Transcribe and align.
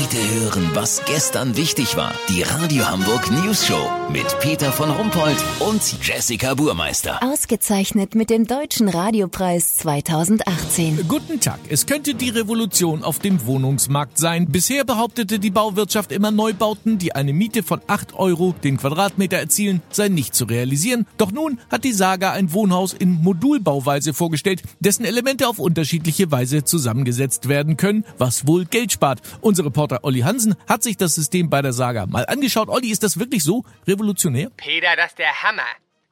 Heute 0.00 0.40
hören, 0.40 0.70
was 0.74 1.02
gestern 1.06 1.56
wichtig 1.56 1.96
war. 1.96 2.12
Die 2.28 2.42
Radio 2.42 2.88
Hamburg 2.88 3.32
News 3.32 3.66
Show 3.66 3.90
mit 4.12 4.38
Peter 4.38 4.70
von 4.70 4.90
Rumpold 4.90 5.36
und 5.58 5.82
Jessica 6.02 6.54
Burmeister. 6.54 7.20
Ausgezeichnet 7.20 8.14
mit 8.14 8.30
dem 8.30 8.46
Deutschen 8.46 8.88
Radiopreis 8.88 9.76
2018. 9.78 11.06
Guten 11.08 11.40
Tag. 11.40 11.58
Es 11.68 11.86
könnte 11.86 12.14
die 12.14 12.28
Revolution 12.28 13.02
auf 13.02 13.18
dem 13.18 13.44
Wohnungsmarkt 13.44 14.18
sein. 14.18 14.46
Bisher 14.46 14.84
behauptete 14.84 15.40
die 15.40 15.50
Bauwirtschaft 15.50 16.12
immer 16.12 16.30
Neubauten, 16.30 16.98
die 16.98 17.16
eine 17.16 17.32
Miete 17.32 17.64
von 17.64 17.80
8 17.88 18.14
Euro 18.14 18.54
den 18.62 18.76
Quadratmeter 18.76 19.38
erzielen, 19.38 19.82
sei 19.90 20.08
nicht 20.08 20.32
zu 20.34 20.44
realisieren. 20.44 21.06
Doch 21.16 21.32
nun 21.32 21.58
hat 21.70 21.82
die 21.82 21.92
Saga 21.92 22.32
ein 22.32 22.52
Wohnhaus 22.52 22.92
in 22.92 23.20
Modulbauweise 23.22 24.14
vorgestellt, 24.14 24.62
dessen 24.78 25.04
Elemente 25.04 25.48
auf 25.48 25.58
unterschiedliche 25.58 26.30
Weise 26.30 26.62
zusammengesetzt 26.62 27.48
werden 27.48 27.76
können, 27.76 28.04
was 28.16 28.46
wohl 28.46 28.64
Geld 28.64 28.92
spart. 28.92 29.20
Unser 29.40 29.64
Reporter 29.88 30.04
Olli 30.04 30.20
Hansen 30.20 30.54
hat 30.68 30.82
sich 30.82 30.98
das 30.98 31.14
System 31.14 31.48
bei 31.48 31.62
der 31.62 31.72
Saga 31.72 32.04
mal 32.06 32.26
angeschaut. 32.26 32.68
Olli, 32.68 32.90
ist 32.90 33.02
das 33.02 33.18
wirklich 33.18 33.42
so 33.42 33.64
revolutionär? 33.86 34.50
Peter, 34.56 34.96
das 34.96 35.12
ist 35.12 35.18
der 35.18 35.42
Hammer. 35.42 35.66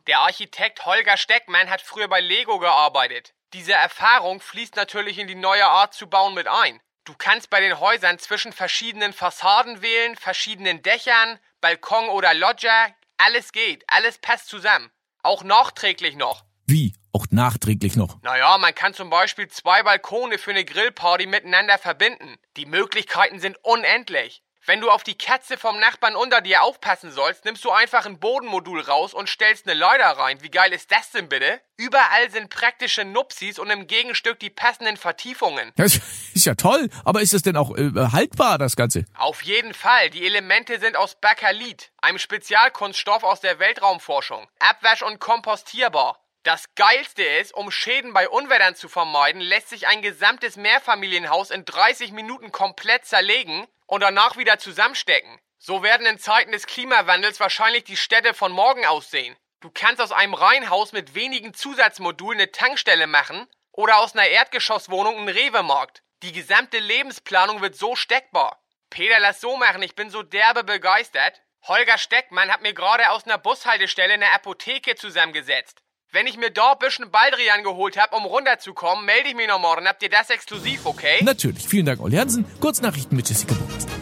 Der 0.06 0.20
Architekt 0.20 0.86
Holger 0.86 1.18
Steckmann 1.18 1.68
hat 1.68 1.82
früher 1.82 2.08
bei 2.08 2.20
Lego 2.20 2.58
gearbeitet. 2.58 3.34
Diese 3.52 3.74
Erfahrung 3.74 4.40
fließt 4.40 4.76
natürlich 4.76 5.18
in 5.18 5.26
die 5.26 5.34
neue 5.34 5.66
Art 5.66 5.92
zu 5.92 6.06
bauen 6.06 6.34
mit 6.34 6.48
ein. 6.48 6.80
Du 7.04 7.12
kannst 7.16 7.50
bei 7.50 7.60
den 7.60 7.78
Häusern 7.78 8.18
zwischen 8.18 8.52
verschiedenen 8.52 9.12
Fassaden 9.12 9.82
wählen, 9.82 10.16
verschiedenen 10.16 10.82
Dächern, 10.82 11.38
Balkon 11.60 12.08
oder 12.08 12.32
Loggia. 12.32 12.88
Alles 13.18 13.52
geht, 13.52 13.84
alles 13.88 14.18
passt 14.18 14.48
zusammen. 14.48 14.90
Auch 15.22 15.44
nachträglich 15.44 16.16
noch. 16.16 16.44
Wie? 16.66 16.94
Auch 17.12 17.26
nachträglich 17.30 17.96
noch. 17.96 18.22
Naja, 18.22 18.56
man 18.58 18.74
kann 18.74 18.94
zum 18.94 19.10
Beispiel 19.10 19.48
zwei 19.48 19.82
Balkone 19.82 20.38
für 20.38 20.50
eine 20.50 20.64
Grillparty 20.64 21.26
miteinander 21.26 21.78
verbinden. 21.78 22.36
Die 22.56 22.64
Möglichkeiten 22.64 23.38
sind 23.38 23.58
unendlich. 23.62 24.42
Wenn 24.64 24.80
du 24.80 24.90
auf 24.90 25.04
die 25.04 25.16
Katze 25.16 25.58
vom 25.58 25.78
Nachbarn 25.78 26.16
unter 26.16 26.40
dir 26.40 26.62
aufpassen 26.62 27.12
sollst, 27.12 27.44
nimmst 27.44 27.64
du 27.64 27.70
einfach 27.70 28.04
ein 28.04 28.18
Bodenmodul 28.18 28.80
raus 28.80 29.14
und 29.14 29.28
stellst 29.28 29.68
eine 29.68 29.78
Leiter 29.78 30.06
rein. 30.18 30.42
Wie 30.42 30.50
geil 30.50 30.72
ist 30.72 30.90
das 30.90 31.10
denn 31.12 31.28
bitte? 31.28 31.60
Überall 31.76 32.30
sind 32.32 32.50
praktische 32.50 33.04
Nupsis 33.04 33.60
und 33.60 33.70
im 33.70 33.86
Gegenstück 33.86 34.40
die 34.40 34.50
passenden 34.50 34.96
Vertiefungen. 34.96 35.70
Das 35.76 36.00
ist 36.34 36.46
ja 36.46 36.54
toll, 36.56 36.88
aber 37.04 37.20
ist 37.20 37.34
es 37.34 37.42
denn 37.42 37.56
auch 37.56 37.76
äh, 37.76 37.92
haltbar, 38.10 38.58
das 38.58 38.74
Ganze? 38.74 39.04
Auf 39.14 39.42
jeden 39.42 39.72
Fall. 39.72 40.10
Die 40.10 40.26
Elemente 40.26 40.80
sind 40.80 40.96
aus 40.96 41.14
Bakalit, 41.14 41.92
einem 41.98 42.18
Spezialkunststoff 42.18 43.22
aus 43.22 43.40
der 43.40 43.60
Weltraumforschung. 43.60 44.48
Abwasch- 44.58 45.02
und 45.02 45.20
kompostierbar. 45.20 46.25
Das 46.46 46.72
Geilste 46.76 47.24
ist, 47.24 47.54
um 47.54 47.72
Schäden 47.72 48.12
bei 48.12 48.28
Unwettern 48.28 48.76
zu 48.76 48.88
vermeiden, 48.88 49.40
lässt 49.40 49.68
sich 49.68 49.88
ein 49.88 50.00
gesamtes 50.00 50.54
Mehrfamilienhaus 50.54 51.50
in 51.50 51.64
30 51.64 52.12
Minuten 52.12 52.52
komplett 52.52 53.04
zerlegen 53.04 53.66
und 53.86 54.00
danach 54.00 54.36
wieder 54.36 54.56
zusammenstecken. 54.56 55.40
So 55.58 55.82
werden 55.82 56.06
in 56.06 56.20
Zeiten 56.20 56.52
des 56.52 56.68
Klimawandels 56.68 57.40
wahrscheinlich 57.40 57.82
die 57.82 57.96
Städte 57.96 58.32
von 58.32 58.52
morgen 58.52 58.86
aussehen. 58.86 59.34
Du 59.58 59.72
kannst 59.74 60.00
aus 60.00 60.12
einem 60.12 60.34
Reihenhaus 60.34 60.92
mit 60.92 61.16
wenigen 61.16 61.52
Zusatzmodulen 61.52 62.38
eine 62.38 62.52
Tankstelle 62.52 63.08
machen 63.08 63.48
oder 63.72 63.98
aus 63.98 64.14
einer 64.14 64.28
Erdgeschosswohnung 64.28 65.16
einen 65.16 65.28
Rewe-Markt. 65.28 66.04
Die 66.22 66.30
gesamte 66.30 66.78
Lebensplanung 66.78 67.60
wird 67.60 67.74
so 67.74 67.96
steckbar. 67.96 68.62
Peter, 68.88 69.18
lass 69.18 69.40
so 69.40 69.56
machen, 69.56 69.82
ich 69.82 69.96
bin 69.96 70.10
so 70.10 70.22
derbe 70.22 70.62
begeistert. 70.62 71.42
Holger 71.62 71.98
Steckmann 71.98 72.52
hat 72.52 72.62
mir 72.62 72.72
gerade 72.72 73.10
aus 73.10 73.24
einer 73.24 73.38
Bushaltestelle 73.38 74.14
eine 74.14 74.30
Apotheke 74.30 74.94
zusammengesetzt. 74.94 75.82
Wenn 76.12 76.26
ich 76.26 76.36
mir 76.36 76.50
da 76.50 76.72
ein 76.72 76.78
bisschen 76.78 77.10
Baldrian 77.10 77.62
geholt 77.64 77.98
habe, 77.98 78.16
um 78.16 78.24
runterzukommen, 78.24 79.04
melde 79.04 79.28
ich 79.28 79.34
mich 79.34 79.48
noch 79.48 79.58
morgen. 79.60 79.86
Habt 79.88 80.02
ihr 80.02 80.08
das 80.08 80.30
exklusiv, 80.30 80.86
okay? 80.86 81.22
Natürlich. 81.22 81.66
Vielen 81.66 81.84
Dank, 81.84 82.00
Olli 82.00 82.16
Hansen. 82.16 82.46
Kurznachrichten 82.60 83.16
mit 83.16 83.28
Jessica 83.28 83.54
Burmeister. 83.54 83.92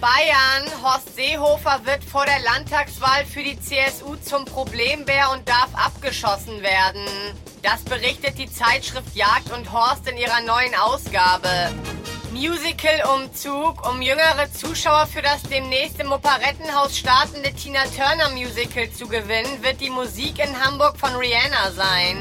Bayern. 0.00 0.82
Horst 0.82 1.16
Seehofer 1.16 1.80
wird 1.84 2.04
vor 2.04 2.26
der 2.26 2.38
Landtagswahl 2.40 3.24
für 3.24 3.42
die 3.42 3.58
CSU 3.58 4.16
zum 4.16 4.44
Problembär 4.44 5.30
und 5.32 5.48
darf 5.48 5.70
abgeschossen 5.74 6.62
werden. 6.62 7.06
Das 7.62 7.82
berichtet 7.82 8.38
die 8.38 8.50
Zeitschrift 8.50 9.16
Jagd 9.16 9.50
und 9.50 9.72
Horst 9.72 10.06
in 10.06 10.18
ihrer 10.18 10.42
neuen 10.42 10.74
Ausgabe. 10.74 11.48
Musical-Umzug. 12.34 13.88
Um 13.88 14.02
jüngere 14.02 14.52
Zuschauer 14.52 15.06
für 15.06 15.22
das 15.22 15.42
demnächst 15.44 16.00
im 16.00 16.10
Operettenhaus 16.10 16.98
startende 16.98 17.52
Tina 17.52 17.84
Turner 17.96 18.30
Musical 18.30 18.90
zu 18.90 19.06
gewinnen, 19.06 19.62
wird 19.62 19.80
die 19.80 19.90
Musik 19.90 20.38
in 20.40 20.60
Hamburg 20.60 20.98
von 20.98 21.14
Rihanna 21.14 21.70
sein. 21.70 22.20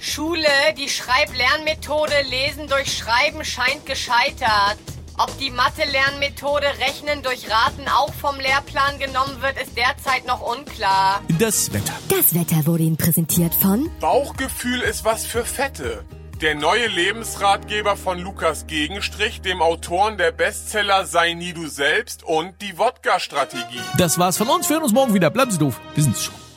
Schule, 0.00 0.48
die 0.76 0.88
Schreib-Lernmethode 0.88 2.22
Lesen 2.28 2.68
durch 2.68 2.96
Schreiben 2.96 3.44
scheint 3.44 3.86
gescheitert. 3.86 4.78
Ob 5.18 5.36
die 5.38 5.50
Mathe-Lernmethode 5.50 6.66
Rechnen 6.78 7.22
durch 7.22 7.50
Raten 7.50 7.88
auch 7.88 8.12
vom 8.14 8.38
Lehrplan 8.38 8.98
genommen 8.98 9.40
wird, 9.40 9.60
ist 9.60 9.76
derzeit 9.76 10.26
noch 10.26 10.40
unklar. 10.40 11.22
Das 11.38 11.72
Wetter. 11.72 11.94
Das 12.08 12.34
Wetter 12.34 12.66
wurde 12.66 12.84
Ihnen 12.84 12.96
präsentiert 12.96 13.54
von 13.54 13.90
Bauchgefühl 14.00 14.80
ist 14.82 15.04
was 15.04 15.26
für 15.26 15.44
Fette. 15.44 16.04
Der 16.40 16.54
neue 16.54 16.86
Lebensratgeber 16.86 17.96
von 17.96 18.20
Lukas 18.20 18.68
Gegenstrich, 18.68 19.40
dem 19.40 19.60
Autoren 19.60 20.18
der 20.18 20.30
Bestseller 20.30 21.04
Sei 21.04 21.32
nie 21.32 21.52
du 21.52 21.66
selbst 21.66 22.22
und 22.22 22.62
die 22.62 22.78
Wodka-Strategie. 22.78 23.80
Das 23.96 24.20
war's 24.20 24.36
von 24.36 24.48
uns. 24.48 24.68
Wir 24.68 24.76
hören 24.76 24.84
uns 24.84 24.92
morgen 24.92 25.14
wieder. 25.14 25.30
Bleiben 25.30 25.50
Sie 25.50 25.58
doof. 25.58 25.80
Wir 25.96 26.04
sind's 26.04 26.22
schon. 26.22 26.47